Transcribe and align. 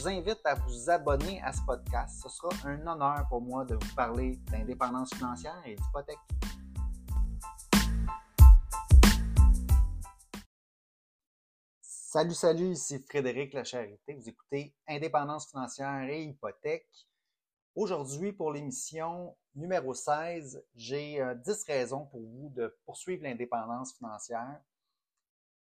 Vous 0.00 0.08
invite 0.08 0.40
à 0.44 0.54
vous 0.54 0.88
abonner 0.88 1.42
à 1.42 1.52
ce 1.52 1.60
podcast. 1.66 2.22
Ce 2.22 2.28
sera 2.30 2.48
un 2.64 2.86
honneur 2.86 3.26
pour 3.28 3.42
moi 3.42 3.66
de 3.66 3.74
vous 3.74 3.94
parler 3.94 4.36
d'indépendance 4.50 5.12
financière 5.12 5.60
et 5.66 5.74
d'hypothèque. 5.74 6.16
Salut, 11.82 12.32
salut, 12.32 12.70
ici 12.70 12.98
Frédéric 13.00 13.52
La 13.52 13.62
Charité. 13.62 14.14
Vous 14.14 14.26
écoutez 14.26 14.74
Indépendance 14.88 15.50
financière 15.50 16.08
et 16.08 16.24
hypothèque. 16.24 16.88
Aujourd'hui, 17.74 18.32
pour 18.32 18.52
l'émission 18.52 19.36
numéro 19.54 19.92
16, 19.92 20.64
j'ai 20.76 21.22
10 21.44 21.50
euh, 21.50 21.54
raisons 21.66 22.06
pour 22.06 22.22
vous 22.22 22.50
de 22.56 22.74
poursuivre 22.86 23.24
l'indépendance 23.24 23.94
financière. 23.98 24.62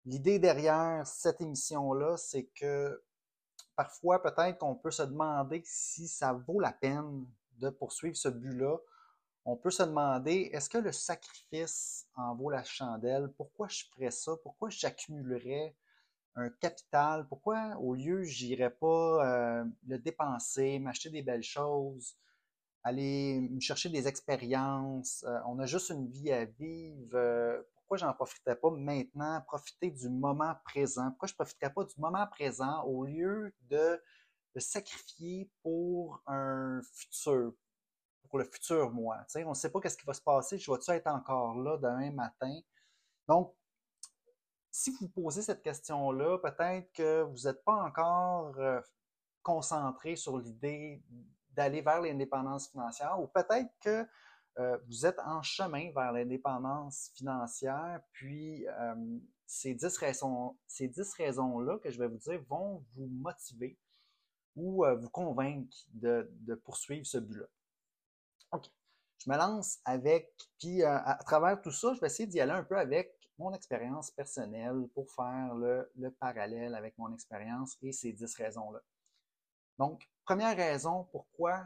L'idée 0.03 0.39
derrière 0.39 1.07
cette 1.07 1.39
émission-là, 1.39 2.17
c'est 2.17 2.47
que 2.59 3.01
parfois, 3.75 4.21
peut-être 4.21 4.57
qu'on 4.59 4.75
peut 4.75 4.91
se 4.91 5.03
demander 5.03 5.61
si 5.65 6.07
ça 6.07 6.33
vaut 6.33 6.59
la 6.59 6.71
peine 6.71 7.25
de 7.59 7.69
poursuivre 7.69 8.15
ce 8.15 8.29
but-là. 8.29 8.77
On 9.45 9.55
peut 9.55 9.69
se 9.69 9.83
demander, 9.83 10.49
est-ce 10.53 10.69
que 10.69 10.79
le 10.79 10.91
sacrifice 10.91 12.07
en 12.15 12.35
vaut 12.35 12.49
la 12.49 12.63
chandelle? 12.63 13.31
Pourquoi 13.37 13.67
je 13.67 13.83
ferais 13.93 14.11
ça? 14.11 14.35
Pourquoi 14.41 14.69
j'accumulerais 14.69 15.75
un 16.35 16.49
capital? 16.49 17.27
Pourquoi, 17.27 17.77
au 17.77 17.93
lieu, 17.93 18.23
j'irais 18.23 18.71
pas 18.71 19.25
euh, 19.25 19.65
le 19.87 19.99
dépenser, 19.99 20.79
m'acheter 20.79 21.11
des 21.11 21.21
belles 21.21 21.43
choses, 21.43 22.17
aller 22.83 23.39
me 23.39 23.59
chercher 23.59 23.89
des 23.89 24.07
expériences? 24.07 25.23
Euh, 25.27 25.37
on 25.47 25.59
a 25.59 25.65
juste 25.65 25.89
une 25.91 26.07
vie 26.07 26.31
à 26.31 26.45
vivre. 26.45 27.15
Euh, 27.15 27.61
pourquoi 27.85 27.97
j'en 27.97 28.13
profiterais 28.13 28.55
pas 28.55 28.71
maintenant? 28.71 29.41
Profiter 29.45 29.91
du 29.91 30.09
moment 30.09 30.55
présent? 30.65 31.11
Pourquoi 31.11 31.27
je 31.27 31.35
profiterais 31.35 31.71
pas 31.71 31.83
du 31.83 31.93
moment 31.99 32.25
présent 32.25 32.81
au 32.83 33.05
lieu 33.05 33.53
de 33.69 34.01
sacrifier 34.57 35.51
pour 35.61 36.19
un 36.25 36.81
futur, 36.81 37.53
pour 38.27 38.39
le 38.39 38.45
futur 38.45 38.89
moi? 38.89 39.23
on 39.35 39.49
ne 39.49 39.53
sait 39.53 39.71
pas 39.71 39.79
qu'est-ce 39.81 39.97
qui 39.97 40.05
va 40.05 40.15
se 40.15 40.21
passer. 40.21 40.57
Je 40.57 40.71
vais-tu 40.71 40.89
être 40.91 41.05
encore 41.05 41.59
là 41.61 41.77
demain 41.77 42.11
matin? 42.11 42.59
Donc, 43.27 43.53
si 44.71 44.89
vous 44.99 45.07
posez 45.07 45.43
cette 45.43 45.61
question-là, 45.61 46.39
peut-être 46.39 46.91
que 46.91 47.21
vous 47.21 47.43
n'êtes 47.43 47.63
pas 47.63 47.83
encore 47.83 48.57
euh, 48.57 48.81
concentré 49.43 50.15
sur 50.15 50.39
l'idée 50.39 51.03
d'aller 51.51 51.81
vers 51.81 52.01
l'indépendance 52.01 52.67
financière 52.67 53.19
ou 53.19 53.27
peut-être 53.27 53.69
que 53.79 54.07
euh, 54.59 54.77
vous 54.87 55.05
êtes 55.05 55.19
en 55.19 55.41
chemin 55.41 55.91
vers 55.93 56.11
l'indépendance 56.11 57.11
financière, 57.15 58.01
puis 58.11 58.67
euh, 58.67 59.19
ces 59.45 59.73
dix 59.73 59.97
raisons, 59.97 60.57
ces 60.67 60.87
dix 60.87 61.13
raisons-là 61.13 61.77
que 61.79 61.91
je 61.91 61.99
vais 61.99 62.07
vous 62.07 62.17
dire 62.17 62.41
vont 62.47 62.83
vous 62.95 63.07
motiver 63.07 63.77
ou 64.55 64.85
vous 64.85 65.09
convaincre 65.09 65.75
de, 65.89 66.55
poursuivre 66.63 67.05
ce 67.05 67.17
but-là. 67.17 67.45
OK. 68.53 68.67
Je 69.17 69.29
me 69.29 69.35
lance 69.35 69.79
avec, 69.83 70.33
puis 70.57 70.81
à 70.81 71.19
travers 71.25 71.61
tout 71.61 71.71
ça, 71.71 71.93
je 71.93 71.99
vais 71.99 72.07
essayer 72.07 72.25
d'y 72.25 72.39
aller 72.39 72.53
un 72.53 72.63
peu 72.63 72.77
avec 72.77 73.15
mon 73.37 73.53
expérience 73.53 74.11
personnelle 74.11 74.87
pour 74.93 75.11
faire 75.11 75.53
le, 75.55 76.11
parallèle 76.19 76.75
avec 76.75 76.97
mon 76.97 77.13
expérience 77.13 77.77
et 77.81 77.91
ces 77.91 78.13
dix 78.13 78.33
raisons-là. 78.35 78.79
Donc, 79.77 80.09
première 80.23 80.55
raison 80.55 81.03
pourquoi 81.11 81.65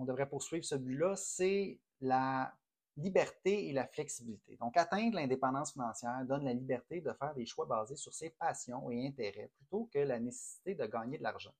on 0.00 0.04
devrait 0.04 0.28
poursuivre 0.28 0.64
ce 0.64 0.74
but-là, 0.74 1.14
c'est 1.14 1.78
la 2.00 2.52
liberté 2.96 3.68
et 3.68 3.72
la 3.72 3.86
flexibilité. 3.86 4.56
Donc, 4.56 4.76
atteindre 4.76 5.16
l'indépendance 5.16 5.72
financière 5.72 6.24
donne 6.24 6.44
la 6.44 6.54
liberté 6.54 7.00
de 7.00 7.12
faire 7.12 7.34
des 7.34 7.46
choix 7.46 7.66
basés 7.66 7.96
sur 7.96 8.14
ses 8.14 8.30
passions 8.30 8.90
et 8.90 9.06
intérêts 9.06 9.50
plutôt 9.56 9.88
que 9.92 9.98
la 9.98 10.18
nécessité 10.18 10.74
de 10.74 10.86
gagner 10.86 11.18
de 11.18 11.22
l'argent. 11.22 11.54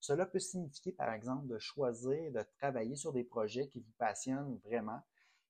Cela 0.00 0.26
peut 0.26 0.38
signifier, 0.38 0.92
par 0.92 1.12
exemple, 1.12 1.46
de 1.46 1.58
choisir 1.58 2.32
de 2.32 2.44
travailler 2.58 2.96
sur 2.96 3.12
des 3.12 3.24
projets 3.24 3.68
qui 3.68 3.80
vous 3.80 3.92
passionnent 3.98 4.58
vraiment. 4.64 5.00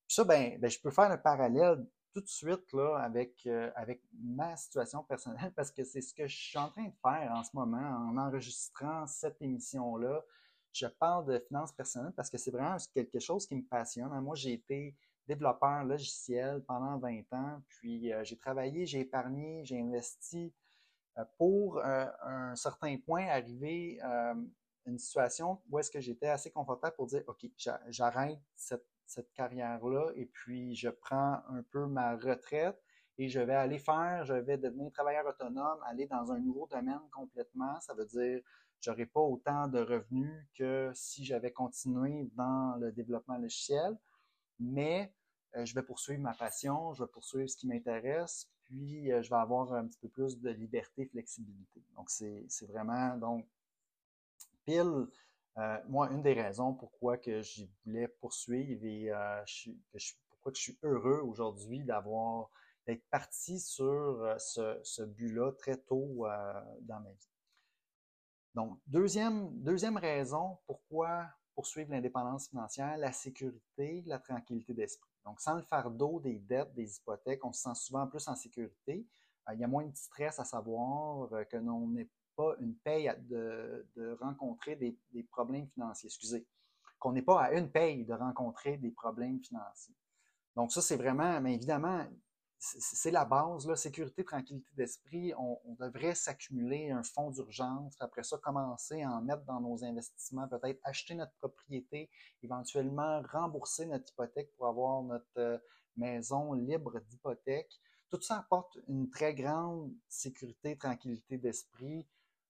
Puis 0.06 0.14
ça, 0.14 0.24
ben, 0.24 0.58
ben 0.60 0.70
je 0.70 0.78
peux 0.78 0.90
faire 0.90 1.10
un 1.10 1.18
parallèle 1.18 1.84
tout 2.12 2.20
de 2.20 2.28
suite 2.28 2.72
là, 2.72 2.96
avec, 2.98 3.46
euh, 3.46 3.70
avec 3.74 4.02
ma 4.18 4.56
situation 4.56 5.02
personnelle 5.02 5.52
parce 5.54 5.70
que 5.70 5.84
c'est 5.84 6.00
ce 6.00 6.14
que 6.14 6.26
je 6.26 6.36
suis 6.36 6.58
en 6.58 6.70
train 6.70 6.84
de 6.84 6.94
faire 7.02 7.32
en 7.34 7.42
ce 7.42 7.50
moment 7.54 8.08
en 8.08 8.16
enregistrant 8.16 9.06
cette 9.06 9.42
émission-là. 9.42 10.24
Je 10.76 10.86
parle 10.86 11.26
de 11.26 11.38
finances 11.38 11.72
personnelles 11.72 12.12
parce 12.16 12.28
que 12.28 12.38
c'est 12.38 12.50
vraiment 12.50 12.76
quelque 12.92 13.18
chose 13.18 13.46
qui 13.46 13.56
me 13.56 13.62
passionne. 13.62 14.10
Moi, 14.20 14.34
j'ai 14.34 14.52
été 14.52 14.94
développeur 15.26 15.84
logiciel 15.84 16.62
pendant 16.66 16.98
20 16.98 17.32
ans, 17.32 17.62
puis 17.68 18.12
euh, 18.12 18.22
j'ai 18.24 18.36
travaillé, 18.36 18.86
j'ai 18.86 19.00
épargné, 19.00 19.64
j'ai 19.64 19.80
investi 19.80 20.52
euh, 21.18 21.24
pour 21.38 21.82
un 21.82 22.54
certain 22.54 22.96
point 22.98 23.26
arriver 23.26 23.98
à 24.02 24.34
une 24.84 24.98
situation 24.98 25.60
où 25.68 25.78
est-ce 25.78 25.90
que 25.90 26.00
j'étais 26.00 26.28
assez 26.28 26.50
confortable 26.50 26.94
pour 26.94 27.06
dire, 27.06 27.24
OK, 27.26 27.46
j'arrête 27.88 28.38
cette 28.54 28.86
cette 29.06 29.32
carrière-là 29.32 30.10
et 30.14 30.26
puis 30.26 30.74
je 30.74 30.88
prends 30.88 31.40
un 31.48 31.62
peu 31.70 31.86
ma 31.86 32.16
retraite 32.16 32.78
et 33.18 33.28
je 33.28 33.40
vais 33.40 33.54
aller 33.54 33.78
faire, 33.78 34.24
je 34.24 34.34
vais 34.34 34.58
devenir 34.58 34.92
travailleur 34.92 35.26
autonome, 35.26 35.78
aller 35.86 36.06
dans 36.06 36.32
un 36.32 36.38
nouveau 36.38 36.66
domaine 36.66 37.00
complètement. 37.12 37.80
Ça 37.80 37.94
veut 37.94 38.04
dire 38.04 38.40
j'aurai 38.80 39.06
pas 39.06 39.20
autant 39.20 39.68
de 39.68 39.80
revenus 39.80 40.46
que 40.54 40.90
si 40.94 41.24
j'avais 41.24 41.52
continué 41.52 42.28
dans 42.34 42.76
le 42.78 42.92
développement 42.92 43.38
logiciel, 43.38 43.96
mais 44.58 45.12
euh, 45.56 45.64
je 45.64 45.74
vais 45.74 45.82
poursuivre 45.82 46.22
ma 46.22 46.34
passion, 46.34 46.92
je 46.94 47.04
vais 47.04 47.10
poursuivre 47.10 47.48
ce 47.48 47.56
qui 47.56 47.66
m'intéresse, 47.66 48.50
puis 48.64 49.12
euh, 49.12 49.22
je 49.22 49.30
vais 49.30 49.36
avoir 49.36 49.72
un 49.72 49.86
petit 49.86 49.98
peu 49.98 50.08
plus 50.08 50.40
de 50.40 50.50
liberté, 50.50 51.06
flexibilité. 51.06 51.82
Donc 51.94 52.10
c'est 52.10 52.66
vraiment 52.68 53.16
donc 53.16 53.46
pile 54.64 55.06
euh, 55.58 55.78
moi, 55.88 56.10
une 56.10 56.22
des 56.22 56.34
raisons 56.34 56.74
pourquoi 56.74 57.16
que 57.16 57.40
j'y 57.40 57.70
voulais 57.84 58.08
poursuivre 58.08 58.84
et 58.84 59.10
pourquoi 60.28 60.52
je 60.54 60.60
suis 60.60 60.78
heureux 60.82 61.20
aujourd'hui 61.24 61.82
d'avoir 61.82 62.50
d'être 62.86 63.08
parti 63.10 63.58
sur 63.58 63.84
euh, 63.84 64.36
ce, 64.38 65.02
but-là 65.02 65.52
très 65.52 65.76
tôt 65.76 66.26
dans 66.82 67.00
ma 67.00 67.10
vie. 67.10 67.35
Donc, 68.56 68.78
deuxième, 68.86 69.98
raison 69.98 70.56
pourquoi 70.66 71.26
poursuivre 71.54 71.90
l'indépendance 71.90 72.48
financière, 72.48 72.96
la 72.96 73.12
sécurité, 73.12 74.02
la 74.06 74.18
tranquillité 74.18 74.72
d'esprit. 74.72 75.10
Donc, 75.26 75.42
sans 75.42 75.56
le 75.56 75.62
fardeau 75.62 76.20
des 76.20 76.38
dettes, 76.38 76.72
des 76.74 76.96
hypothèques, 76.96 77.44
on 77.44 77.52
se 77.52 77.60
sent 77.60 77.74
souvent 77.74 78.06
plus 78.06 78.26
en 78.28 78.34
sécurité. 78.34 79.06
il 79.52 79.60
y 79.60 79.64
a 79.64 79.68
moins 79.68 79.84
de 79.84 79.94
stress 79.94 80.38
à 80.38 80.44
savoir 80.44 81.28
que 81.50 81.58
l'on 81.58 81.88
n'est 81.88 82.08
pas 82.34 82.56
une 82.60 82.74
paye 82.76 83.12
de, 83.28 84.16
rencontrer 84.22 84.74
des, 84.74 85.22
problèmes 85.24 85.68
financiers. 85.68 86.06
Excusez. 86.06 86.46
Qu'on 86.98 87.12
n'est 87.12 87.20
pas 87.20 87.42
à 87.42 87.52
une 87.52 87.70
paye 87.70 88.06
de 88.06 88.14
rencontrer 88.14 88.78
des 88.78 88.90
problèmes 88.90 89.38
financiers. 89.38 89.94
Donc, 90.54 90.72
ça, 90.72 90.80
c'est 90.80 90.96
vraiment, 90.96 91.42
mais 91.42 91.56
évidemment, 91.56 92.06
c'est 92.58 93.10
la 93.10 93.24
base, 93.24 93.66
là, 93.66 93.76
sécurité, 93.76 94.24
tranquillité 94.24 94.68
d'esprit. 94.74 95.32
On, 95.38 95.58
devrait 95.78 96.14
s'accumuler 96.14 96.90
un 96.90 97.02
fonds 97.02 97.30
d'urgence, 97.30 97.94
après 98.00 98.22
ça, 98.22 98.38
commencer 98.38 99.02
à 99.02 99.10
en 99.10 99.22
mettre 99.22 99.44
dans 99.44 99.60
nos 99.60 99.84
investissements, 99.84 100.48
peut-être 100.48 100.80
acheter 100.84 101.14
notre 101.14 101.34
propriété, 101.34 102.10
éventuellement 102.42 103.22
rembourser 103.30 103.86
notre 103.86 104.10
hypothèque 104.10 104.50
pour 104.56 104.68
avoir 104.68 105.02
notre 105.02 105.26
euh, 105.38 105.58
maison 105.96 106.54
libre 106.54 107.00
d'hypothèque. 107.00 107.78
Tout 108.10 108.20
ça 108.20 108.38
apporte 108.38 108.78
une 108.88 109.10
très 109.10 109.34
grande 109.34 109.92
sécurité, 110.08 110.76
tranquillité 110.78 111.36
d'esprit. 111.36 112.06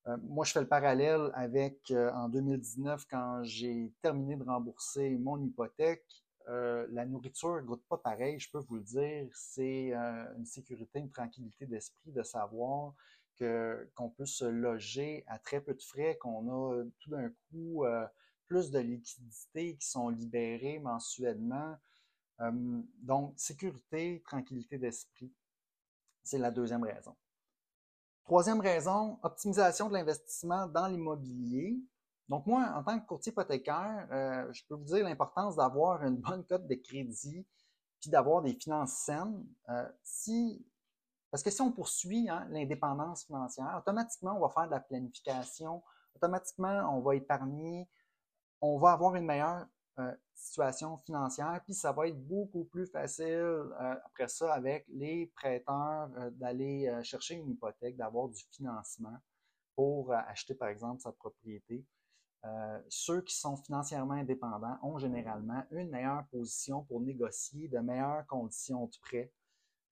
Euh, 0.06 0.16
moi, 0.22 0.44
je 0.44 0.52
fais 0.52 0.60
le 0.60 0.68
parallèle 0.68 1.32
avec 1.34 1.90
euh, 1.90 2.12
en 2.12 2.28
2019, 2.28 3.06
quand 3.10 3.42
j'ai 3.42 3.92
terminé 4.02 4.36
de 4.36 4.44
rembourser 4.44 5.16
mon 5.18 5.42
hypothèque, 5.42 6.06
euh, 6.48 6.86
la 6.90 7.04
nourriture 7.04 7.56
ne 7.56 7.62
goûte 7.62 7.84
pas 7.88 7.98
pareil, 7.98 8.38
je 8.38 8.50
peux 8.50 8.58
vous 8.58 8.76
le 8.76 8.82
dire. 8.82 9.28
C'est 9.34 9.92
une 9.92 10.46
sécurité, 10.46 10.98
une 10.98 11.10
tranquillité 11.10 11.66
d'esprit 11.66 12.12
de 12.12 12.22
savoir 12.22 12.94
qu'on 13.38 14.10
peut 14.10 14.26
se 14.26 14.44
loger 14.44 15.24
à 15.26 15.38
très 15.38 15.60
peu 15.60 15.74
de 15.74 15.82
frais, 15.82 16.16
qu'on 16.18 16.48
a 16.48 16.84
tout 17.00 17.10
d'un 17.10 17.30
coup 17.50 17.84
plus 18.46 18.70
de 18.70 18.78
liquidités 18.78 19.76
qui 19.76 19.86
sont 19.86 20.08
libérées 20.08 20.78
mensuellement. 20.78 21.76
donc, 23.02 23.34
sécurité, 23.36 24.22
tranquillité 24.24 24.78
d'esprit, 24.78 25.32
c'est 26.22 26.38
la 26.38 26.50
deuxième 26.50 26.84
raison. 26.84 27.14
Troisième 28.24 28.60
raison, 28.60 29.20
optimisation 29.22 29.88
de 29.88 29.94
l'investissement 29.94 30.66
dans 30.66 30.88
l'immobilier. 30.88 31.78
Donc 32.28 32.46
moi, 32.46 32.72
en 32.74 32.82
tant 32.82 32.98
que 32.98 33.06
courtier 33.06 33.30
hypothécaire, 33.30 34.08
euh, 34.10 34.52
je 34.52 34.62
peux 34.68 34.74
vous 34.74 34.84
dire 34.84 35.04
l'importance 35.04 35.56
d'avoir 35.56 36.02
une 36.02 36.16
bonne 36.16 36.44
cote 36.44 36.66
de 36.66 36.74
crédit, 36.74 37.46
puis 38.00 38.10
d'avoir 38.10 38.42
des 38.42 38.54
finances 38.54 38.94
saines. 38.94 39.46
Euh, 39.68 39.88
parce 41.30 41.42
que 41.42 41.50
si 41.50 41.60
on 41.60 41.70
poursuit 41.70 42.28
hein, 42.28 42.46
l'indépendance 42.50 43.24
financière, 43.24 43.76
automatiquement, 43.78 44.36
on 44.36 44.40
va 44.40 44.48
faire 44.48 44.66
de 44.66 44.72
la 44.72 44.80
planification, 44.80 45.82
automatiquement, 46.16 46.96
on 46.96 47.00
va 47.00 47.14
épargner, 47.14 47.88
on 48.60 48.78
va 48.78 48.92
avoir 48.92 49.14
une 49.14 49.26
meilleure 49.26 49.66
euh, 49.98 50.12
situation 50.34 50.96
financière, 50.98 51.60
puis 51.64 51.74
ça 51.74 51.92
va 51.92 52.08
être 52.08 52.20
beaucoup 52.26 52.64
plus 52.64 52.86
facile 52.86 53.64
après 54.04 54.28
ça 54.28 54.52
avec 54.52 54.84
les 54.88 55.32
prêteurs 55.36 56.10
d'aller 56.32 56.92
chercher 57.02 57.36
une 57.36 57.50
hypothèque, 57.50 57.96
d'avoir 57.96 58.28
du 58.28 58.42
financement 58.50 59.16
pour 59.74 60.12
acheter, 60.12 60.54
par 60.54 60.68
exemple, 60.68 61.00
sa 61.00 61.12
propriété. 61.12 61.84
Euh, 62.44 62.78
ceux 62.88 63.22
qui 63.22 63.34
sont 63.34 63.56
financièrement 63.56 64.14
indépendants 64.14 64.78
ont 64.82 64.98
généralement 64.98 65.64
une 65.70 65.90
meilleure 65.90 66.24
position 66.30 66.82
pour 66.84 67.00
négocier 67.00 67.68
de 67.68 67.78
meilleures 67.78 68.26
conditions 68.26 68.86
de 68.86 68.96
prêt. 69.02 69.32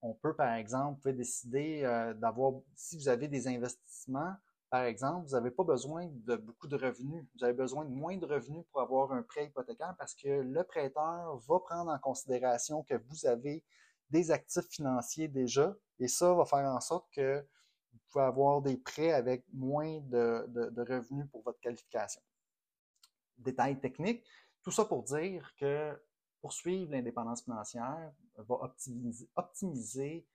On 0.03 0.15
peut, 0.15 0.37
par 0.37 0.55
exemple, 0.55 1.01
vous 1.03 1.17
décider 1.17 1.83
euh, 1.83 2.15
d'avoir, 2.15 2.53
si 2.77 2.97
vous 2.97 3.09
avez 3.09 3.27
des 3.27 3.49
investissements, 3.49 4.35
par 4.71 4.85
exemple, 4.85 5.27
vous 5.27 5.33
n'avez 5.33 5.51
pas 5.51 5.65
besoin 5.65 6.09
de 6.13 6.37
beaucoup 6.37 6.69
de 6.69 6.77
revenus. 6.77 7.25
Vous 7.37 7.45
avez 7.45 7.55
besoin 7.55 7.85
de 7.85 7.91
moins 7.91 8.17
de 8.17 8.27
revenus 8.27 8.65
pour 8.71 8.81
avoir 8.81 9.13
un 9.13 9.23
prêt 9.23 9.47
hypothécaire 9.47 9.95
parce 9.99 10.15
que 10.15 10.29
le 10.29 10.65
prêteur 10.65 11.37
va 11.37 11.61
prendre 11.61 11.91
en 11.91 11.99
considération 11.99 12.83
que 12.83 12.95
vous 13.09 13.27
avez 13.27 13.65
des 14.11 14.31
actifs 14.31 14.69
financiers 14.69 15.29
déjà 15.29 15.75
et 16.01 16.09
ça 16.09 16.35
va 16.35 16.45
faire 16.45 16.67
en 16.67 16.81
sorte 16.81 17.07
que 17.13 17.47
vous 17.93 17.99
pouvez 18.11 18.25
avoir 18.25 18.63
des 18.63 18.77
prêts 18.77 19.13
avec 19.13 19.45
moins 19.53 20.01
de 20.01 20.83
revenus 20.83 21.27
pour 21.31 21.43
votre 21.43 21.61
qualification 21.61 22.21
détails 23.39 23.79
techniques. 23.81 24.25
Tout 24.63 24.71
ça 24.71 24.85
pour 24.85 25.03
dire 25.03 25.55
que 25.59 26.01
poursuivre 26.41 26.93
l'indépendance 26.93 27.43
financière 27.43 28.13
va 28.37 28.73
optimiser, 29.37 30.27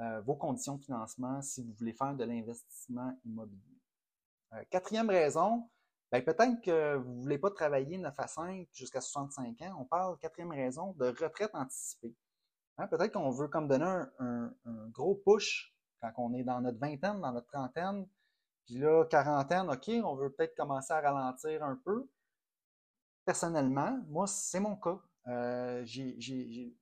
euh, 0.00 0.20
vos 0.22 0.34
conditions 0.34 0.76
de 0.76 0.82
financement 0.82 1.42
si 1.42 1.62
vous 1.62 1.72
voulez 1.74 1.92
faire 1.92 2.14
de 2.14 2.24
l'investissement 2.24 3.16
immobilier. 3.24 3.78
Euh, 4.54 4.62
quatrième 4.70 5.10
raison, 5.10 5.68
ben, 6.10 6.24
peut-être 6.24 6.60
que 6.62 6.96
vous 6.96 7.14
ne 7.14 7.22
voulez 7.22 7.38
pas 7.38 7.50
travailler 7.50 7.98
9 7.98 8.14
à 8.18 8.26
5 8.26 8.68
jusqu'à 8.72 9.00
65 9.00 9.62
ans. 9.62 9.76
On 9.78 9.84
parle, 9.84 10.18
quatrième 10.18 10.50
raison, 10.50 10.92
de 10.94 11.06
retraite 11.06 11.54
anticipée. 11.54 12.14
Hein, 12.78 12.86
peut-être 12.88 13.12
qu'on 13.12 13.30
veut 13.30 13.48
comme 13.48 13.68
donner 13.68 13.84
un, 14.18 14.52
un, 14.64 14.88
gros 14.88 15.14
push 15.14 15.74
quand 16.00 16.12
on 16.16 16.34
est 16.34 16.42
dans 16.42 16.60
notre 16.60 16.78
vingtaine, 16.78 17.20
dans 17.20 17.32
notre 17.32 17.46
trentaine, 17.46 18.06
puis 18.66 18.78
là, 18.78 19.04
quarantaine, 19.06 19.70
OK, 19.70 19.88
on 20.04 20.14
veut 20.16 20.30
peut-être 20.30 20.54
commencer 20.56 20.92
à 20.92 21.00
ralentir 21.00 21.62
un 21.62 21.76
peu 21.84 22.08
personnellement, 23.24 23.98
moi, 24.08 24.26
c'est 24.26 24.60
mon 24.60 24.76
cas. 24.76 25.00
Euh, 25.28 25.86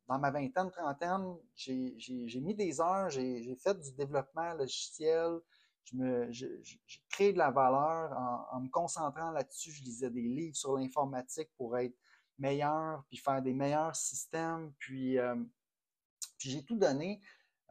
dans 0.09 0.19
ma 0.19 0.31
vingtaine, 0.31 0.71
trentaine, 0.71 1.37
j'ai 1.55 2.41
mis 2.41 2.55
des 2.55 2.81
heures, 2.81 3.11
j'ai 3.11 3.57
fait 3.57 3.79
du 3.79 3.93
développement 3.93 4.55
logiciel, 4.55 5.41
j'ai 5.85 6.81
créé 7.11 7.33
de 7.33 7.39
la 7.39 7.51
valeur 7.51 8.17
en, 8.53 8.61
me 8.61 8.69
concentrant 8.71 9.31
là-dessus. 9.31 9.73
Je 9.73 9.83
lisais 9.83 10.11
des 10.11 10.23
livres 10.23 10.57
sur 10.57 10.77
l'informatique 10.77 11.51
pour 11.57 11.77
être 11.77 11.95
meilleur, 12.39 13.05
puis 13.09 13.19
faire 13.19 13.43
des 13.43 13.53
meilleurs 13.53 13.95
systèmes, 13.95 14.73
puis, 14.79 15.19
euh, 15.19 15.37
j'ai 16.39 16.65
tout 16.65 16.77
donné. 16.77 17.21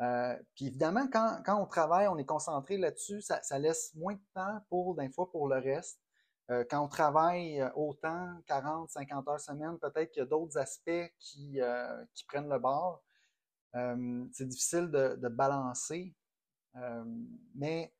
Euh, 0.02 0.38
puis 0.56 0.68
évidemment, 0.68 1.08
quand, 1.12 1.62
on 1.62 1.66
travaille, 1.66 2.08
on 2.08 2.18
est 2.18 2.26
concentré 2.26 2.78
là-dessus, 2.78 3.22
ça, 3.22 3.60
laisse 3.60 3.94
moins 3.96 4.14
de 4.14 4.22
temps 4.34 4.62
pour, 4.70 4.96
d'un 4.96 5.10
fois, 5.10 5.30
pour 5.32 5.48
le 5.48 5.58
reste. 5.58 6.00
Euh, 6.52 6.64
quand 6.70 6.84
on 6.84 6.88
travaille 6.88 7.62
euh, 7.62 7.70
autant, 7.76 8.42
40, 8.48 8.90
50 8.90 9.28
heures 9.28 9.40
semaine, 9.40 9.78
peut-être 9.78 10.12
qu'il 10.12 10.22
y 10.22 10.24
a 10.24 10.26
d'autres 10.26 10.58
aspects 10.58 11.14
qui, 11.20 11.62
euh, 11.62 12.04
qui, 12.16 12.26
prennent 12.26 12.50
le 12.50 12.60
bord. 12.60 13.04
c'est 13.74 14.48
difficile 14.48 14.90
de, 14.90 15.16
de 15.16 15.28
balancer. 15.28 16.16
mais 17.54 17.94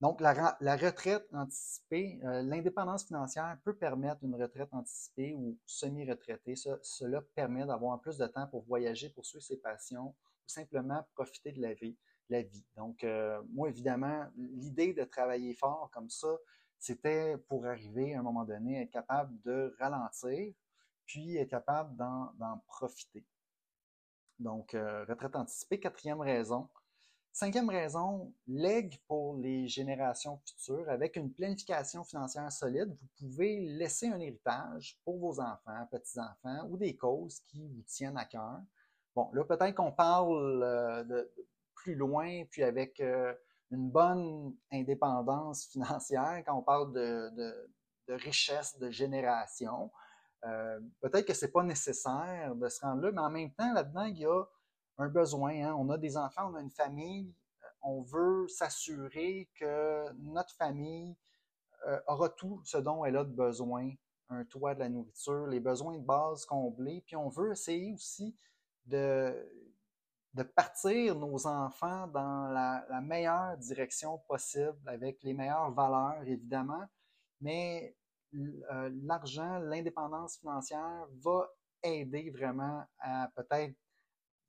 donc, 0.00 0.20
la, 0.20 0.56
la 0.60 0.76
retraite 0.76 1.26
anticipée, 1.32 2.18
l'indépendance 2.22 3.04
financière 3.04 3.56
peut 3.64 3.76
permettre 3.76 4.24
une 4.24 4.34
retraite 4.34 4.68
anticipée 4.72 5.32
ou 5.34 5.58
semi-retraitée. 5.64 6.54
cela 6.82 7.22
permet 7.36 7.64
d'avoir 7.66 8.00
plus 8.00 8.18
de 8.18 8.26
temps 8.26 8.48
pour 8.48 8.64
voyager, 8.64 9.10
poursuivre 9.10 9.44
ses 9.44 9.58
passions 9.58 10.08
ou 10.08 10.48
simplement 10.48 11.04
profiter 11.14 11.52
de 11.52 11.62
la 11.62 11.74
vie. 11.74 11.96
La 12.30 12.42
vie. 12.42 12.64
Donc, 12.76 13.06
moi, 13.50 13.68
évidemment, 13.68 14.26
l'idée 14.36 14.92
de 14.92 15.04
travailler 15.04 15.54
fort 15.54 15.88
comme 15.92 16.10
ça, 16.10 16.36
c'était 16.82 17.36
pour 17.48 17.64
arriver 17.64 18.12
à 18.12 18.18
un 18.18 18.22
moment 18.22 18.44
donné, 18.44 18.82
être 18.82 18.90
capable 18.90 19.40
de 19.42 19.72
ralentir, 19.78 20.52
puis 21.06 21.36
être 21.36 21.50
capable 21.50 21.94
d'en 21.96 22.58
profiter. 22.66 23.24
Donc, 24.40 24.74
euh, 24.74 25.04
retraite 25.04 25.36
anticipée, 25.36 25.78
quatrième 25.78 26.20
raison. 26.20 26.68
Cinquième 27.32 27.70
raison, 27.70 28.34
legs 28.48 28.98
pour 29.06 29.36
les 29.36 29.68
générations 29.68 30.40
futures. 30.44 30.90
Avec 30.90 31.14
une 31.14 31.32
planification 31.32 32.02
financière 32.02 32.50
solide, 32.50 32.90
vous 33.00 33.08
pouvez 33.16 33.60
laisser 33.60 34.08
un 34.08 34.18
héritage 34.18 34.98
pour 35.04 35.18
vos 35.18 35.40
enfants, 35.40 35.86
petits-enfants 35.90 36.66
ou 36.68 36.76
des 36.76 36.96
causes 36.96 37.38
qui 37.46 37.68
vous 37.68 37.82
tiennent 37.82 38.18
à 38.18 38.24
cœur. 38.24 38.60
Bon, 39.14 39.30
là, 39.34 39.44
peut-être 39.44 39.76
qu'on 39.76 39.92
parle 39.92 40.62
euh, 40.64 41.24
plus 41.76 41.94
loin, 41.94 42.44
puis 42.50 42.64
avec 42.64 42.98
euh, 42.98 43.32
une 43.72 43.90
bonne 43.90 44.54
indépendance 44.70 45.66
financière, 45.66 46.42
quand 46.46 46.56
on 46.56 46.62
parle 46.62 46.92
de, 46.92 47.68
richesse 48.08 48.78
de 48.78 48.90
génération, 48.90 49.90
euh, 50.44 50.78
peut-être 51.00 51.26
que 51.26 51.34
c'est 51.34 51.50
pas 51.50 51.62
nécessaire 51.62 52.54
de 52.54 52.68
se 52.68 52.80
rendre 52.80 53.02
là, 53.02 53.12
mais 53.12 53.20
en 53.20 53.30
même 53.30 53.52
temps, 53.54 53.72
là-dedans, 53.72 54.04
il 54.04 54.18
y 54.18 54.26
a 54.26 54.44
un 54.98 55.08
besoin. 55.08 55.52
Hein. 55.54 55.74
On 55.78 55.88
a 55.88 55.96
des 55.96 56.16
enfants, 56.16 56.50
on 56.52 56.54
a 56.56 56.60
une 56.60 56.70
famille, 56.70 57.34
euh, 57.62 57.68
on 57.82 58.02
veut 58.02 58.46
s'assurer 58.48 59.48
que 59.58 60.12
notre 60.18 60.54
famille 60.56 61.16
euh, 61.86 61.98
aura 62.06 62.28
tout 62.28 62.60
ce 62.64 62.76
dont 62.76 63.04
elle 63.04 63.16
a 63.16 63.24
de 63.24 63.32
besoin, 63.32 63.90
un 64.28 64.44
toit, 64.44 64.74
de 64.74 64.80
la 64.80 64.88
nourriture, 64.90 65.46
les 65.46 65.60
besoins 65.60 65.96
de 65.96 66.04
base 66.04 66.44
comblés, 66.44 67.02
puis 67.06 67.16
on 67.16 67.28
veut 67.28 67.52
essayer 67.52 67.92
aussi 67.94 68.36
de 68.84 69.34
de 70.34 70.42
partir 70.42 71.14
nos 71.14 71.46
enfants 71.46 72.06
dans 72.06 72.48
la, 72.48 73.00
meilleure 73.02 73.56
direction 73.58 74.18
possible, 74.26 74.78
avec 74.86 75.22
les 75.22 75.34
meilleures 75.34 75.70
valeurs, 75.72 76.22
évidemment, 76.26 76.84
mais 77.40 77.94
euh, 78.34 78.90
l'argent, 79.02 79.58
l'indépendance 79.58 80.38
financière 80.38 81.06
va 81.20 81.50
aider 81.82 82.30
vraiment 82.30 82.84
à 82.98 83.28
peut-être 83.34 83.74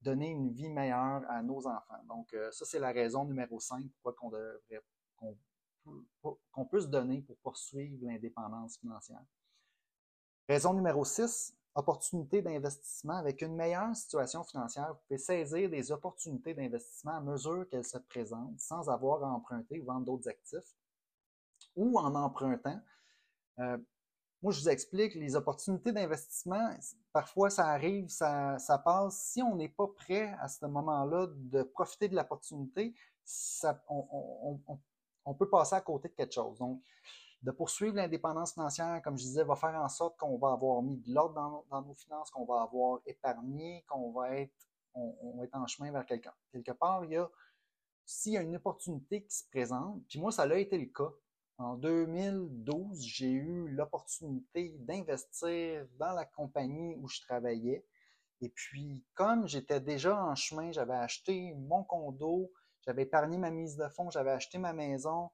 donner 0.01 0.29
une 0.29 0.51
vie 0.53 0.69
meilleure 0.69 1.23
à 1.29 1.41
nos 1.41 1.65
enfants. 1.67 2.03
Donc, 2.07 2.33
euh, 2.33 2.51
ça, 2.51 2.65
c'est 2.65 2.79
la 2.79 2.91
raison 2.91 3.25
numéro 3.25 3.59
5 3.59 3.85
pourquoi 3.93 4.13
qu'on 4.13 4.29
devrait 4.29 4.83
qu'on 6.51 6.65
peut 6.65 6.79
se 6.79 6.87
donner 6.87 7.21
pour 7.21 7.37
poursuivre 7.37 7.97
l'indépendance 8.05 8.77
financière. 8.77 9.23
Raison 10.47 10.73
numéro 10.73 11.03
6, 11.03 11.55
opportunités 11.75 12.41
d'investissement. 12.41 13.17
Avec 13.17 13.41
une 13.41 13.55
meilleure 13.55 13.95
situation 13.95 14.43
financière, 14.43 14.93
vous 14.93 14.99
pouvez 15.07 15.17
saisir 15.17 15.69
des 15.69 15.91
opportunités 15.91 16.53
d'investissement 16.53 17.17
à 17.17 17.21
mesure 17.21 17.67
qu'elles 17.69 17.85
se 17.85 17.97
présentent 17.97 18.59
sans 18.59 18.89
avoir 18.89 19.23
à 19.23 19.27
emprunter 19.27 19.79
ou 19.79 19.85
vendre 19.85 20.05
d'autres 20.05 20.29
actifs 20.29 20.75
ou 21.75 21.97
en 21.97 22.13
empruntant. 22.15 22.79
Euh, 23.59 23.77
moi, 24.41 24.51
je 24.51 24.59
vous 24.59 24.69
explique, 24.69 25.15
les 25.15 25.37
opportunités 25.37 25.93
d'investissement, 25.93 26.75
parfois 27.13 27.49
ça 27.49 27.67
arrive, 27.67 28.09
ça, 28.09 28.57
passe. 28.83 29.17
Si 29.17 29.41
on 29.41 29.55
n'est 29.55 29.69
pas 29.69 29.87
prêt 29.87 30.35
à 30.41 30.49
ce 30.49 30.65
moment-là 30.65 31.27
de 31.29 31.63
profiter 31.63 32.09
de 32.09 32.15
l'opportunité, 32.15 32.93
on, 33.87 34.59
on, 35.25 35.33
peut 35.33 35.49
passer 35.49 35.75
à 35.75 35.81
côté 35.81 36.09
de 36.09 36.13
quelque 36.13 36.33
chose. 36.33 36.59
Donc, 36.59 36.83
de 37.43 37.51
poursuivre 37.51 37.95
l'indépendance 37.97 38.53
financière, 38.53 39.01
comme 39.03 39.17
je 39.17 39.23
disais, 39.23 39.43
va 39.43 39.55
faire 39.55 39.75
en 39.75 39.89
sorte 39.89 40.17
qu'on 40.17 40.37
va 40.37 40.53
avoir 40.53 40.81
mis 40.81 40.97
de 40.97 41.13
l'ordre 41.13 41.65
dans, 41.69 41.81
nos 41.81 41.93
finances, 41.93 42.31
qu'on 42.31 42.45
va 42.45 42.61
avoir 42.61 43.01
épargné, 43.05 43.83
qu'on 43.87 44.11
va 44.11 44.37
être, 44.37 44.53
on, 44.93 45.45
en 45.51 45.67
chemin 45.67 45.91
vers 45.91 46.05
quelque, 46.05 46.29
quelque 46.51 46.71
part. 46.71 47.03
Il 47.03 47.11
y 47.11 47.17
a, 47.17 47.29
s'il 48.05 48.33
y 48.33 48.37
a 48.37 48.41
une 48.41 48.55
opportunité 48.55 49.23
qui 49.23 49.35
se 49.35 49.43
présente, 49.49 50.01
puis 50.07 50.19
moi, 50.19 50.31
ça 50.31 50.43
a 50.43 50.55
été 50.55 50.77
le 50.77 50.85
cas. 50.85 51.11
En 51.57 51.75
2012, 51.75 53.01
j'ai 53.01 53.31
eu 53.31 53.67
l'opportunité 53.67 54.75
d'investir 54.79 55.85
dans 55.99 56.13
la 56.13 56.25
compagnie 56.25 56.95
où 56.95 57.07
je 57.09 57.21
travaillais. 57.21 57.85
Et 58.41 58.49
puis, 58.49 59.05
comme 59.13 59.47
j'étais 59.47 59.81
déjà 59.81 60.17
en 60.25 60.35
chemin, 60.35 60.71
j'avais 60.71 60.95
acheté 60.95 61.53
mon 61.55 61.83
condo, 61.83 62.51
j'avais 62.81 63.03
épargné 63.03 63.37
ma 63.37 63.51
mise 63.51 63.75
de 63.75 63.87
fonds, 63.89 64.09
j'avais 64.09 64.31
acheté 64.31 64.57
ma 64.57 64.73
maison, 64.73 65.29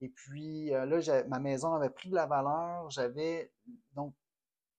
et 0.00 0.08
puis 0.08 0.74
euh, 0.74 0.86
là, 0.86 1.24
ma 1.28 1.38
maison 1.38 1.74
avait 1.74 1.90
pris 1.90 2.08
de 2.08 2.14
la 2.14 2.26
valeur. 2.26 2.88
J'avais 2.90 3.52
donc 3.94 4.14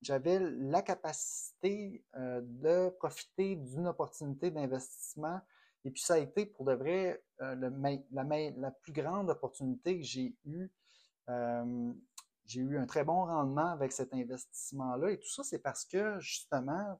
j'avais 0.01 0.39
la 0.39 0.81
capacité 0.81 2.03
euh, 2.15 2.41
de 2.43 2.89
profiter 2.97 3.55
d'une 3.55 3.87
opportunité 3.87 4.49
d'investissement. 4.49 5.39
Et 5.85 5.91
puis 5.91 6.01
ça 6.01 6.15
a 6.15 6.17
été 6.17 6.45
pour 6.47 6.65
de 6.65 6.73
vrai 6.73 7.23
euh, 7.41 7.55
la, 8.11 8.23
la, 8.51 8.71
plus 8.71 8.93
grande 8.93 9.29
opportunité 9.29 9.99
que 9.99 10.03
j'ai 10.03 10.35
eue. 10.45 10.71
j'ai 12.45 12.61
eu 12.61 12.77
un 12.77 12.85
très 12.85 13.03
bon 13.03 13.25
rendement 13.25 13.67
avec 13.67 13.91
cet 13.91 14.13
investissement-là. 14.13 15.11
Et 15.11 15.19
tout 15.19 15.29
ça, 15.29 15.43
c'est 15.43 15.59
parce 15.59 15.85
que, 15.85 16.19
justement, 16.19 16.99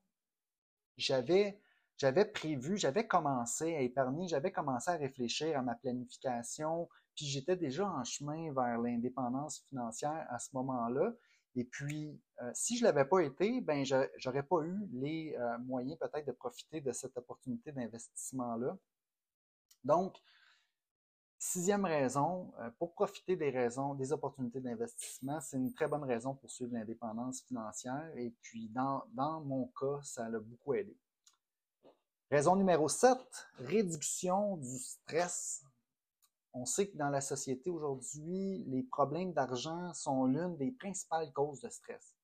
j'avais, 0.98 1.60
j'avais 1.98 2.25
prévu, 2.25 2.78
j'avais 2.78 3.08
commencé 3.08 3.75
à 3.75 3.82
épargner, 3.82 4.28
j'avais 4.28 4.51
commencé 4.51 4.92
à 4.92 4.96
réfléchir 4.96 5.58
à 5.58 5.62
ma 5.62 5.75
planification, 5.75 6.88
j'étais 7.28 7.56
déjà 7.56 7.90
en 7.90 8.04
chemin 8.04 8.51
vers 8.54 8.78
l'indépendance 8.80 9.60
financière 9.70 10.25
à 10.30 10.40
ce 10.40 10.50
moment-là. 10.54 11.13
Et 11.56 11.66
puis, 11.66 12.20
euh, 12.42 12.51
si 12.54 12.78
je 12.78 12.84
ne 12.84 12.88
l'avais 12.88 13.06
pas 13.06 13.20
été, 13.20 13.60
ben, 13.62 13.84
j'aurais 14.18 14.44
pas 14.44 14.62
eu 14.63 14.88
les 14.94 15.36
euh, 15.38 15.58
moyens 15.60 15.98
peut-être 16.00 16.25
de 16.25 16.32
profiter 16.32 16.80
de 16.80 16.92
cette 16.94 17.18
opportunité 17.18 17.72
d'investissement-là. 17.72 18.78
Donc, 19.84 20.18
sixième 21.38 21.84
raison, 21.84 22.54
euh, 22.60 22.70
pour 22.80 22.94
profiter 22.94 23.36
des 23.36 23.50
raisons, 23.50 23.96
des 23.96 24.13
opportunités 24.13 24.62
d'investissement, 24.62 25.42
c'est 25.42 25.58
une 25.58 25.74
très 25.74 25.88
bonne 25.88 26.06
raison 26.06 26.36
pour 26.36 26.50
suivre 26.50 26.74
l'indépendance 26.74 27.42
financière. 27.42 28.12
Et 28.16 28.34
puis, 28.42 28.70
dans, 28.70 29.04
dans 29.13 29.42
mon 29.42 29.66
cas, 29.78 30.00
ça 30.04 30.30
l'a 30.30 30.40
beaucoup 30.40 30.74
aidé. 30.75 30.96
Raison 32.30 32.56
numéro 32.56 32.88
7, 32.88 33.18
réduction 33.58 34.56
du 34.56 34.80
stress 34.80 35.66
on 36.53 36.65
sait 36.65 36.89
que 36.89 36.98
dans 36.98 37.10
la 37.10 37.22
société 37.22 37.70
aujourd'hui, 37.70 38.63
les 38.67 38.84
problèmes 38.84 39.34
d'argent 39.34 39.93
sont 39.93 40.25
l'une 40.25 40.58
des 40.58 40.72
principales 40.72 41.31
causes 41.31 41.62
de 41.62 41.70
stress. 41.70 42.15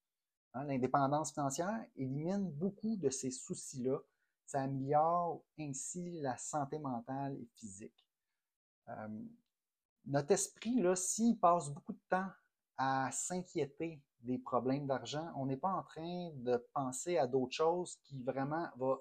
Hein, 0.53 0.65
l'indépendance 0.65 1.33
financière 1.33 1.85
élimine 1.95 2.51
beaucoup 2.51 2.97
de 2.97 3.09
ces 3.09 3.31
soucis-là. 3.31 3.99
Ça 4.45 4.61
améliore 4.61 5.43
ainsi 5.59 6.19
la 6.21 6.37
santé 6.37 6.79
mentale 6.79 7.37
et 7.39 7.47
physique. 7.55 8.05
Euh, 8.89 9.07
notre 10.05 10.31
esprit, 10.31 10.79
là, 10.79 10.95
s'il 10.95 11.37
passe 11.37 11.69
beaucoup 11.69 11.93
de 11.93 12.01
temps 12.09 12.29
à 12.77 13.09
s'inquiéter 13.11 14.01
des 14.21 14.37
problèmes 14.37 14.87
d'argent, 14.87 15.31
on 15.35 15.45
n'est 15.45 15.57
pas 15.57 15.71
en 15.71 15.83
train 15.83 16.31
de 16.35 16.65
penser 16.73 17.17
à 17.17 17.27
d'autres 17.27 17.55
choses 17.55 17.97
qui 18.03 18.21
vraiment 18.23 18.67
vont 18.77 18.97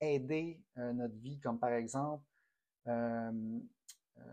aider 0.00 0.62
euh, 0.78 0.92
notre 0.92 1.16
vie, 1.16 1.38
comme 1.40 1.58
par 1.58 1.72
exemple 1.72 2.24
euh, 2.86 3.60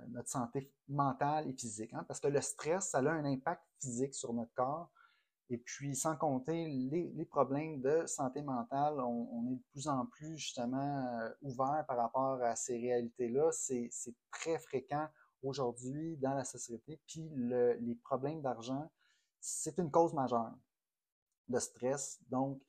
notre 0.10 0.30
santé 0.30 0.72
mentale 0.88 1.48
et 1.50 1.54
physique. 1.54 1.94
Hein, 1.94 2.04
parce 2.08 2.20
que 2.20 2.27
le 2.27 2.42
stress, 2.42 2.89
ça 2.89 3.00
a 3.00 3.10
un 3.10 3.25
impact 3.25 3.63
physique 3.80 4.13
sur 4.13 4.34
notre 4.34 4.54
corps. 4.54 4.92
Et 5.50 5.58
puis, 5.58 5.96
sans 5.96 6.15
compter 6.15 6.68
les, 6.68 7.25
problèmes 7.25 7.80
de 7.80 8.06
santé 8.08 8.42
mentale, 8.42 9.00
on, 9.00 9.48
est 9.51 9.56
de 9.56 9.63
plus 9.72 9.88
en 9.88 10.08
plus 10.08 10.38
justement 10.38 11.20
euh, 11.22 11.30
ouvert 11.42 11.86
par 11.88 11.98
rapport 11.98 12.42
à 12.42 12.56
ces 12.56 12.77
réalités-là. 12.77 13.51
C'est 13.51 13.92
très 14.32 14.58
fréquent 14.58 15.08
aujourd'hui 15.44 16.18
dans 16.18 16.34
la 16.34 16.44
société. 16.44 17.00
Puis, 17.08 17.30
les 17.30 17.96
problèmes 18.04 18.42
d'argent, 18.42 18.92
c'est 19.39 19.77
une 19.77 19.92
cause 19.92 20.13
majeure 20.13 20.56
de 21.48 21.60
stress. 21.60 22.20
Donc, 22.30 22.60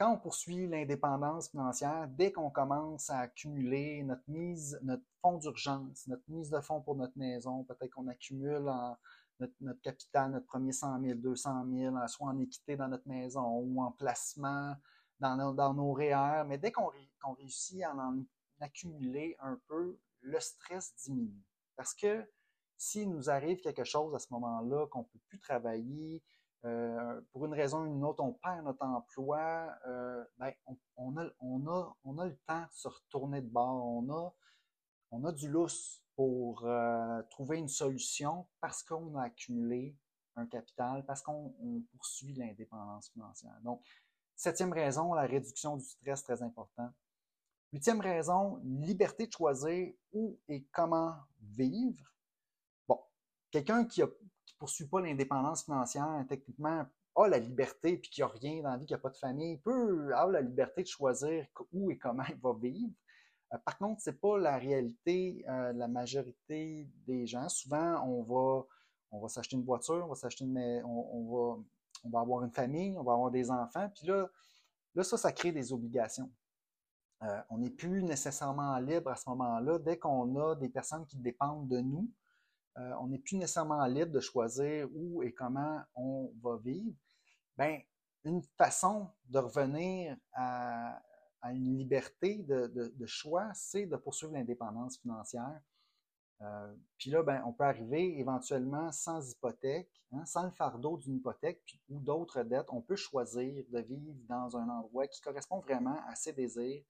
quand 0.00 0.14
on 0.14 0.16
poursuit 0.16 0.66
l'indépendance 0.66 1.50
financière, 1.50 2.08
dès 2.08 2.32
qu'on 2.32 2.48
commence 2.48 3.10
à 3.10 3.18
accumuler 3.18 4.02
notre 4.02 4.22
mise, 4.28 4.80
notre 4.82 5.04
fonds 5.20 5.36
d'urgence, 5.36 6.06
notre 6.06 6.24
mise 6.28 6.48
de 6.48 6.58
fonds 6.60 6.80
pour 6.80 6.96
notre 6.96 7.18
maison, 7.18 7.64
peut-être 7.64 7.90
qu'on 7.90 8.08
accumule 8.08 8.64
notre, 9.38 9.82
capital, 9.82 10.30
notre 10.30 10.46
premier 10.46 10.72
100 10.72 11.02
000, 11.02 11.14
200 11.18 11.66
000, 11.70 11.96
soit 12.06 12.28
en 12.28 12.38
équité 12.38 12.76
dans 12.76 12.88
notre 12.88 13.06
maison 13.06 13.58
ou 13.58 13.82
en 13.82 13.92
placement 13.92 14.74
dans 15.18 15.36
nos, 15.36 15.52
dans 15.52 15.92
REER, 15.92 16.44
mais 16.46 16.56
dès 16.56 16.72
qu'on 16.72 16.88
réussit 17.34 17.82
à 17.82 17.94
en 17.94 18.24
accumuler 18.60 19.36
un 19.40 19.60
peu, 19.68 19.98
le 20.22 20.40
stress 20.40 20.94
diminue. 21.04 21.44
Parce 21.76 21.92
que 21.92 22.26
s'il 22.78 23.10
nous 23.10 23.28
arrive 23.28 23.60
quelque 23.60 23.84
chose 23.84 24.14
à 24.14 24.18
ce 24.18 24.28
moment-là, 24.32 24.86
qu'on 24.86 25.00
ne 25.00 25.04
peut 25.04 25.20
plus 25.28 25.40
travailler, 25.40 26.22
euh, 26.64 27.20
pour 27.32 27.46
une 27.46 27.54
raison 27.54 27.82
ou 27.82 27.86
une 27.86 28.04
autre, 28.04 28.22
on 28.22 28.32
perd 28.34 28.64
notre 28.64 28.84
emploi, 28.84 29.74
euh, 29.86 30.24
ben, 30.38 30.52
on, 30.96 31.16
a, 31.16 31.26
on, 31.40 31.66
a, 31.66 31.96
on 32.04 32.18
a 32.18 32.26
le 32.26 32.36
temps 32.46 32.60
de 32.60 32.72
se 32.72 32.88
retourner 32.88 33.40
de 33.40 33.48
bord. 33.48 33.86
On 33.86 34.10
a, 34.12 34.34
on 35.10 35.24
a 35.24 35.32
du 35.32 35.48
lousse 35.48 36.02
pour 36.16 36.66
euh, 36.66 37.22
trouver 37.30 37.58
une 37.58 37.68
solution 37.68 38.46
parce 38.60 38.82
qu'on 38.82 39.16
a 39.16 39.24
accumulé 39.24 39.96
un 40.36 40.46
capital, 40.46 41.04
parce 41.06 41.22
qu'on 41.22 41.54
poursuit 41.92 42.34
l'indépendance 42.34 43.10
financière. 43.10 43.58
Donc, 43.62 43.82
septième 44.36 44.72
raison, 44.72 45.14
la 45.14 45.22
réduction 45.22 45.76
du 45.76 45.84
stress, 45.84 46.22
très 46.22 46.42
important. 46.42 46.90
Huitième 47.72 48.00
raison, 48.00 48.60
liberté 48.64 49.26
de 49.26 49.32
choisir 49.32 49.92
où 50.12 50.38
et 50.48 50.64
comment 50.72 51.14
vivre. 51.40 52.04
Bon, 52.86 53.00
quelqu'un 53.50 53.84
qui 53.84 54.02
a 54.02 54.08
poursuit 54.58 54.86
pas 54.86 55.00
l'indépendance 55.00 55.64
financière, 55.64 56.24
techniquement, 56.28 56.84
a 57.16 57.28
la 57.28 57.38
liberté, 57.38 57.96
puis 57.96 58.10
qui 58.10 58.22
a 58.22 58.28
rien 58.28 58.62
dans 58.62 58.70
la 58.70 58.76
vie, 58.76 58.86
qui 58.86 58.92
n'a 58.92 58.98
pas 58.98 59.10
de 59.10 59.16
famille, 59.16 59.58
peut 59.58 60.14
avoir 60.14 60.30
la 60.30 60.40
liberté 60.40 60.82
de 60.82 60.88
choisir 60.88 61.46
où 61.72 61.90
et 61.90 61.98
comment 61.98 62.24
il 62.28 62.36
va 62.36 62.52
vivre. 62.54 62.92
Euh, 63.52 63.58
par 63.64 63.78
contre, 63.78 64.00
c'est 64.00 64.20
pas 64.20 64.38
la 64.38 64.58
réalité 64.58 65.44
euh, 65.48 65.72
la 65.72 65.88
majorité 65.88 66.88
des 67.06 67.26
gens. 67.26 67.48
Souvent, 67.48 68.02
on 68.06 68.22
va, 68.22 68.64
on 69.10 69.20
va 69.20 69.28
s'acheter 69.28 69.56
une 69.56 69.64
voiture, 69.64 70.02
on 70.04 70.08
va 70.08 70.14
s'acheter 70.14 70.44
une, 70.44 70.58
on, 70.84 71.24
va, 71.24 71.62
on 72.04 72.10
va 72.10 72.20
avoir 72.20 72.44
une 72.44 72.52
famille, 72.52 72.96
on 72.96 73.02
va 73.02 73.12
avoir 73.12 73.30
des 73.30 73.50
enfants, 73.50 73.90
puis 73.94 74.06
là, 74.06 74.28
là 74.94 75.02
ça, 75.02 75.16
ça 75.16 75.32
crée 75.32 75.52
des 75.52 75.72
obligations. 75.72 76.30
Euh, 77.22 77.40
on 77.50 77.58
n'est 77.58 77.70
plus 77.70 78.02
nécessairement 78.02 78.78
libre 78.78 79.10
à 79.10 79.16
ce 79.16 79.28
moment-là. 79.28 79.78
Dès 79.78 79.98
qu'on 79.98 80.36
a 80.40 80.54
des 80.54 80.70
personnes 80.70 81.04
qui 81.06 81.18
dépendent 81.18 81.68
de 81.68 81.80
nous, 81.80 82.08
euh, 82.78 82.92
on 83.00 83.08
n'est 83.08 83.18
plus 83.18 83.36
nécessairement 83.36 83.84
libre 83.86 84.12
de 84.12 84.20
choisir 84.20 84.88
où 84.94 85.22
et 85.22 85.32
comment 85.32 85.80
on 85.94 86.32
va 86.42 86.56
vivre, 86.58 86.96
ben, 87.56 87.80
une 88.24 88.42
façon 88.56 89.08
de 89.28 89.38
revenir 89.38 90.16
à, 90.32 91.00
une 91.44 91.78
liberté 91.78 92.36
de, 92.36 93.06
choix, 93.06 93.50
c'est 93.54 93.86
de 93.86 93.96
poursuivre 93.96 94.34
l'indépendance 94.34 94.98
financière. 94.98 95.60
Euh, 96.42 96.74
puis 96.98 97.10
là, 97.10 97.22
ben, 97.22 97.42
on 97.46 97.52
peut 97.52 97.64
arriver 97.64 98.18
éventuellement 98.18 98.92
sans 98.92 99.30
hypothèque, 99.30 99.90
hein, 100.12 100.24
sans 100.24 100.44
le 100.44 100.50
fardeau 100.50 100.96
d'une 100.98 101.16
hypothèque 101.16 101.78
ou 101.88 101.98
d'autres 102.00 102.42
dettes. 102.42 102.68
On 102.70 102.82
peut 102.82 102.96
choisir 102.96 103.64
de 103.68 103.80
vivre 103.80 104.14
dans 104.28 104.56
un 104.56 104.68
endroit 104.68 105.06
qui 105.06 105.20
correspond 105.20 105.60
vraiment 105.60 105.98
à 106.06 106.14
ses 106.14 106.32
désirs, 106.32 106.82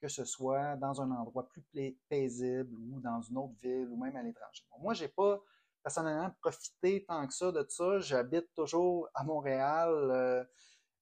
que 0.00 0.08
ce 0.08 0.24
soit 0.24 0.76
dans 0.76 1.00
un 1.00 1.10
endroit 1.10 1.48
plus 1.48 1.64
paisible 2.08 2.74
ou 2.92 3.00
dans 3.00 3.20
une 3.22 3.36
autre 3.38 3.54
ville 3.60 3.88
ou 3.90 3.96
même 3.96 4.16
à 4.16 4.22
l'étranger. 4.22 4.64
moi, 4.80 4.94
je 4.94 5.04
n'ai 5.04 5.08
pas 5.08 5.40
personnellement 5.82 6.30
profité 6.42 7.04
tant 7.06 7.26
que 7.26 7.32
ça 7.32 7.52
de 7.52 7.64
ça. 7.68 7.98
J'habite 8.00 8.52
toujours 8.54 9.08
à 9.14 9.24
Montréal. 9.24 9.90
Euh, 9.90 10.44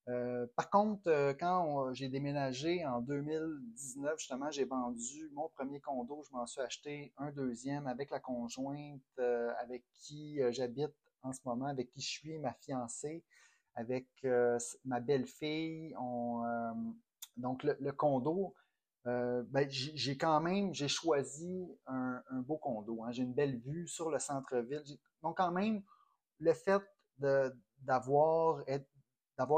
euh, 0.08 0.46
par 0.54 0.70
contre, 0.70 1.08
euh, 1.08 1.34
quand 1.34 1.92
j'ai 1.92 2.08
déménagé 2.08 2.86
en 2.86 3.00
2019, 3.00 4.18
justement, 4.18 4.50
j'ai 4.50 4.64
vendu 4.64 5.28
mon 5.32 5.48
premier 5.48 5.80
condo. 5.80 6.22
Je 6.28 6.36
m'en 6.36 6.46
suis 6.46 6.60
acheté 6.60 7.12
un 7.16 7.32
deuxième 7.32 7.86
avec 7.86 8.10
la 8.10 8.20
conjointe 8.20 9.18
avec 9.58 9.84
qui 9.94 10.38
j'habite 10.50 10.94
en 11.22 11.32
ce 11.32 11.40
moment, 11.44 11.66
avec 11.66 11.90
qui 11.90 12.00
je 12.00 12.08
suis, 12.08 12.38
ma 12.38 12.54
fiancée, 12.54 13.24
avec 13.74 14.06
ma 14.84 15.00
belle-fille. 15.00 15.96
donc, 17.36 17.64
le 17.64 17.90
condo, 17.90 18.54
euh, 19.06 19.44
ben, 19.50 19.68
j'ai 19.70 20.16
quand 20.16 20.40
même, 20.40 20.74
j'ai 20.74 20.88
choisi 20.88 21.68
un, 21.86 22.20
beau 22.40 22.56
condo. 22.56 23.04
Hein. 23.04 23.12
J'ai 23.12 23.22
une 23.22 23.34
belle 23.34 23.58
vue 23.58 23.86
sur 23.86 24.10
le 24.10 24.18
centre-ville. 24.18 24.82
Donc, 25.22 25.36
quand 25.36 25.52
même, 25.52 25.82
le 26.40 26.52
fait 26.52 26.82
d'avoir 27.80 28.64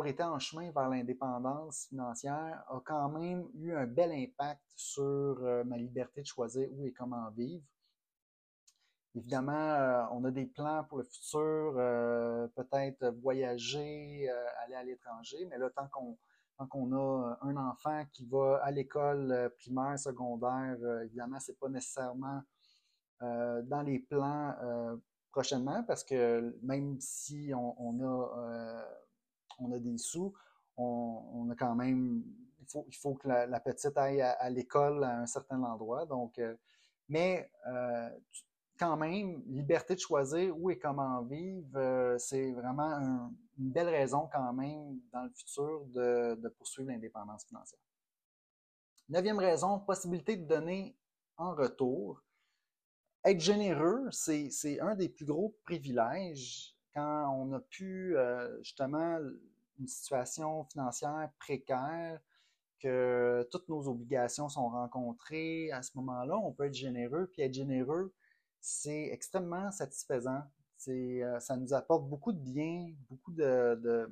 été 0.07 0.23
en 0.23 0.39
chemin 0.39 0.71
vers 0.71 0.91
l'indépendance 0.91 1.87
financière 1.89 2.63
a 2.69 2.81
quand 2.85 3.09
même 3.09 3.49
eu 3.55 3.73
un 3.73 3.87
bel 3.87 4.13
impact 4.13 4.63
sur 4.75 5.03
euh, 5.03 5.65
ma 5.65 5.79
liberté 5.79 6.21
de 6.21 6.27
choisir 6.27 6.69
où 6.73 6.87
et 6.87 6.93
comment 6.93 7.31
vivre. 7.31 7.65
Évidemment, 9.15 9.53
euh, 9.53 10.05
on 10.13 10.25
a 10.25 10.31
des 10.31 10.47
plans 10.47 10.85
pour 10.85 10.99
le 10.99 11.05
futur, 11.05 11.73
peut-être 12.55 13.09
voyager, 13.23 14.29
aller 14.63 14.75
à 14.75 14.85
l'étranger, 14.85 15.47
mais 15.47 15.57
là, 15.57 15.71
tant 15.71 15.89
qu'on 15.89 16.19
quand 16.59 16.69
on 16.73 16.93
a 16.93 17.31
euh, 17.31 17.49
un 17.49 17.57
enfant 17.57 18.05
qui 18.13 18.27
va 18.27 18.61
à 18.63 18.71
l'école 18.71 19.31
euh, 19.31 19.49
primaire, 19.49 19.99
secondaire, 19.99 20.77
euh, 20.83 21.05
évidemment, 21.05 21.39
c'est 21.39 21.59
pas 21.59 21.69
nécessairement 21.69 22.43
dans 23.21 23.83
les 23.85 23.99
plans 23.99 24.55
prochainement 25.33 25.83
parce 25.83 26.05
que 26.05 26.57
même 26.63 27.01
si 27.01 27.51
on, 27.53 28.01
a, 28.01 28.87
on 29.59 29.73
a 29.73 29.79
des 29.81 29.99
sous, 29.99 30.33
on, 30.77 31.51
a 31.51 31.57
quand 31.57 31.75
même, 31.75 32.23
il 32.87 32.95
faut, 32.95 33.15
que 33.15 33.27
la, 33.27 33.59
petite 33.59 33.97
aille 33.97 34.23
à, 34.23 34.49
l'école 34.51 35.03
à 35.03 35.19
un 35.19 35.27
certain 35.27 35.61
endroit. 35.65 36.07
Mais 37.09 37.51
quand 38.79 38.97
même, 38.97 39.43
liberté 39.47 39.95
de 39.95 40.01
choisir 40.01 40.57
où 40.57 40.71
et 40.71 40.79
comment 40.79 41.23
vivre, 41.23 42.17
c'est 42.19 42.53
vraiment 42.53 43.31
une 43.59 43.71
belle 43.71 43.89
raison 43.89 44.29
quand 44.33 44.53
même 44.53 45.01
dans 45.13 45.25
le 45.25 45.31
futur 45.31 45.85
de, 45.87 46.49
poursuivre 46.57 46.91
l'indépendance 46.91 47.45
financière. 47.45 47.81
Neuvième 49.09 49.39
raison, 49.39 49.79
possibilité 49.81 50.37
de 50.37 50.47
donner 50.47 50.97
en 51.37 51.55
retour. 51.55 52.23
Être 53.25 53.41
généreux, 53.41 54.09
c'est 54.11 54.81
un 54.81 54.95
des 54.95 55.09
plus 55.09 55.25
gros 55.25 55.57
privilèges 55.65 56.77
quand 56.95 57.35
on 57.37 57.53
a 57.53 57.61
pu 57.61 58.17
euh, 58.17 58.63
justement 58.63 59.19
une 59.79 59.87
situation 59.87 60.65
financière 60.65 61.31
précaire, 61.39 62.21
que 62.81 63.47
toutes 63.51 63.69
nos 63.69 63.89
obligations 63.89 64.49
sont 64.49 64.69
rencontrées, 64.69 65.71
à 65.73 65.83
ce 65.83 65.97
moment-là, 65.97 66.37
on 66.39 66.53
peut 66.53 66.67
être 66.67 66.75
généreux. 66.75 67.29
Puis 67.33 67.43
être 67.43 67.55
généreux, 67.55 68.13
c'est 68.61 69.09
extrêmement 69.13 69.71
satisfaisant. 69.71 70.43
Euh, 70.89 71.41
ça 71.41 71.57
nous 71.57 71.75
apporte 71.75 72.09
beaucoup 72.09 72.33
de 72.33 72.39
biens, 72.39 72.95
beaucoup 73.09 73.33
de, 73.33 74.09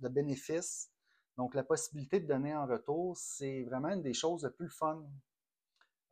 bénéfices. 0.00 0.90
Donc, 1.36 1.54
la 1.54 1.64
possibilité 1.64 2.20
de 2.20 2.26
donner 2.26 2.54
en 2.54 2.66
retour, 2.66 3.16
c'est 3.16 3.62
vraiment 3.64 3.88
une 3.88 4.02
des 4.02 4.14
choses 4.14 4.44
les 4.44 4.50
plus 4.50 4.68
fun 4.68 5.04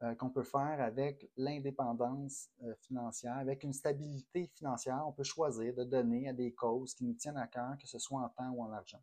euh, 0.02 0.14
qu'on 0.16 0.30
peut 0.30 0.42
faire 0.42 0.80
avec 0.80 1.30
l'indépendance 1.36 2.48
euh, 2.64 2.74
financière, 2.80 3.36
avec 3.36 3.62
une 3.62 3.72
stabilité 3.72 4.50
financière. 4.54 5.04
On 5.06 5.12
peut 5.12 5.22
choisir 5.22 5.74
de 5.74 5.84
donner 5.84 6.28
à 6.28 6.32
des 6.32 6.52
causes 6.52 6.94
qui 6.94 7.04
nous 7.04 7.14
tiennent 7.14 7.36
à 7.36 7.46
cœur, 7.46 7.76
que 7.78 7.86
ce 7.86 7.98
soit 7.98 8.20
en 8.20 8.28
temps 8.30 8.50
ou 8.50 8.62
en 8.64 8.72
argent. 8.72 9.02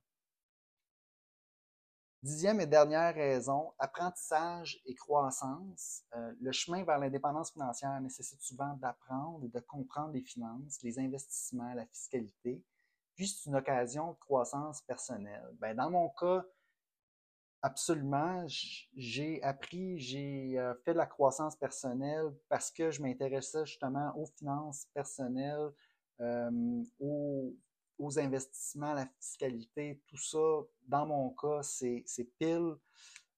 Dixième 2.22 2.60
et 2.60 2.66
dernière 2.68 3.16
raison, 3.16 3.72
apprentissage 3.80 4.82
et 4.86 4.94
croissance. 4.94 6.04
Euh, 6.18 6.34
le 6.42 6.52
chemin 6.52 6.84
vers 6.84 7.00
l'indépendance 7.00 7.54
financière 7.54 8.00
nécessite 8.02 8.42
souvent 8.42 8.74
d'apprendre 8.82 9.46
et 9.46 9.48
de 9.48 9.60
comprendre 9.62 10.12
les 10.12 10.22
finances, 10.22 10.82
les 10.84 11.00
investissements, 11.00 11.74
la 11.74 11.86
fiscalité. 11.86 12.62
Puis 13.16 13.30
c'est 13.30 13.50
une 13.50 13.56
occasion 13.56 14.12
de 14.12 14.18
croissance 14.18 14.82
personnelle. 14.82 15.48
Ben, 15.60 15.74
dans 15.78 15.90
mon 15.90 16.10
cas, 16.10 16.44
absolument, 17.62 18.46
j'ai 18.98 19.42
appris, 19.42 19.98
j'ai 20.00 20.60
euh, 20.60 20.74
fait 20.84 20.92
de 20.92 20.98
la 20.98 21.08
croissance 21.08 21.56
personnelle 21.56 22.36
parce 22.50 22.70
que 22.70 22.92
je 22.92 23.02
m'intéressais 23.02 23.66
justement 23.66 24.12
aux 24.18 24.26
finances 24.26 24.88
personnelles, 24.94 25.72
euh, 26.20 26.84
aux 27.00 27.56
aux 28.00 28.18
investissements, 28.18 28.94
la 28.94 29.06
fiscalité, 29.20 30.02
tout 30.08 30.18
ça, 30.18 30.40
dans 30.88 31.06
mon 31.06 31.30
cas, 31.32 31.62
c'est 31.62 32.04
pile. 32.40 32.76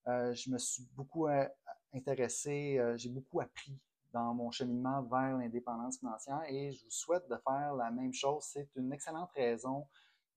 Euh, 0.07 0.33
je 0.33 0.49
me 0.49 0.57
suis 0.57 0.83
beaucoup 0.95 1.27
euh, 1.27 1.47
intéressé, 1.93 2.77
euh, 2.79 2.97
j'ai 2.97 3.09
beaucoup 3.09 3.41
appris 3.41 3.77
dans 4.13 4.33
mon 4.33 4.49
cheminement 4.51 5.01
vers 5.03 5.37
l'indépendance 5.37 5.99
financière 5.99 6.43
et 6.47 6.71
je 6.71 6.83
vous 6.83 6.91
souhaite 6.91 7.27
de 7.29 7.37
faire 7.47 7.73
la 7.75 7.91
même 7.91 8.13
chose. 8.13 8.43
C'est 8.51 8.69
une 8.75 8.91
excellente 8.93 9.31
raison 9.35 9.87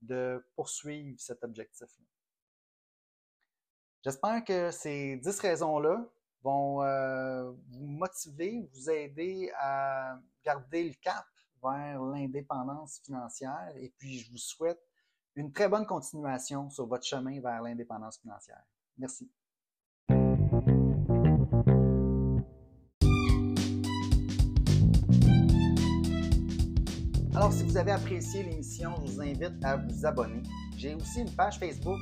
de 0.02 0.44
poursuivre 0.54 1.18
cet 1.18 1.42
objectif-là. 1.42 2.04
J'espère 4.04 4.44
que 4.44 4.70
ces 4.70 5.16
dix 5.16 5.40
raisons-là 5.40 6.06
vont 6.42 6.80
vous 7.70 7.86
motiver, 7.86 8.68
vous 8.74 8.90
aider 8.90 9.50
à 9.58 10.18
garder 10.44 10.84
le 10.84 10.94
cap 11.00 11.24
vers 11.64 12.02
l'indépendance 12.02 13.00
financière 13.04 13.72
et 13.76 13.92
puis 13.96 14.18
je 14.18 14.30
vous 14.30 14.38
souhaite 14.38 14.80
une 15.36 15.52
très 15.52 15.68
bonne 15.68 15.86
continuation 15.86 16.70
sur 16.70 16.86
votre 16.86 17.04
chemin 17.04 17.40
vers 17.40 17.62
l'indépendance 17.62 18.18
financière. 18.18 18.62
Merci. 18.98 19.30
Alors, 27.34 27.52
si 27.52 27.64
vous 27.64 27.76
avez 27.76 27.90
apprécié 27.90 28.44
l'émission, 28.44 28.94
je 29.04 29.12
vous 29.12 29.20
invite 29.20 29.64
à 29.64 29.76
vous 29.76 30.06
abonner. 30.06 30.40
J'ai 30.76 30.94
aussi 30.94 31.22
une 31.22 31.34
page 31.34 31.58
Facebook 31.58 31.98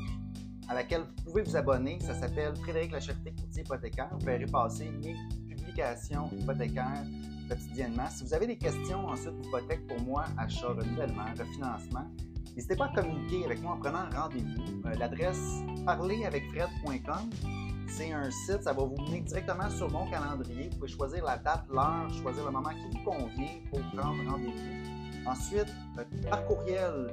à 0.68 0.74
laquelle 0.74 1.00
vous 1.00 1.24
pouvez 1.24 1.42
vous 1.42 1.56
abonner. 1.56 1.98
Ça 2.00 2.14
s'appelle 2.14 2.54
Frédéric 2.56 2.92
Lacherté 2.92 3.34
Courtier 3.34 3.62
Hypothécaire. 3.62 4.10
Vous 4.12 4.26
verrez 4.26 4.44
passer 4.44 4.90
mes 4.90 5.16
publications 5.48 6.28
hypothécaires 6.38 7.06
quotidiennement. 7.48 8.08
Si 8.10 8.24
vous 8.24 8.34
avez 8.34 8.46
des 8.46 8.56
questions 8.56 9.06
ensuite 9.06 9.40
d'hypothèque 9.40 9.86
pour 9.86 10.00
moi, 10.02 10.24
achat, 10.38 10.68
renouvellement, 10.68 11.24
refinancement, 11.38 12.06
n'hésitez 12.54 12.76
pas 12.76 12.86
à 12.86 12.94
communiquer 12.94 13.44
avec 13.44 13.62
moi 13.62 13.72
en 13.72 13.78
prenant 13.78 14.08
rendez-vous. 14.14 14.82
Euh, 14.86 14.94
l'adresse 14.94 15.62
parleravecfred.com, 15.84 17.30
c'est 17.88 18.12
un 18.12 18.30
site, 18.30 18.62
ça 18.62 18.72
va 18.72 18.84
vous 18.84 18.96
mener 19.02 19.20
directement 19.20 19.68
sur 19.70 19.90
mon 19.90 20.10
calendrier. 20.10 20.68
Vous 20.70 20.78
pouvez 20.78 20.92
choisir 20.92 21.24
la 21.24 21.38
date, 21.38 21.64
l'heure, 21.70 22.08
choisir 22.22 22.44
le 22.44 22.50
moment 22.50 22.70
qui 22.70 22.96
vous 22.96 23.04
convient 23.04 23.58
pour 23.70 23.80
prendre 23.92 24.30
rendez-vous. 24.30 25.28
Ensuite, 25.28 25.72
euh, 25.98 26.04
par 26.28 26.44
courriel 26.46 27.12